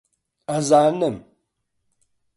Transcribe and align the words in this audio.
ئەزانم 0.53 1.15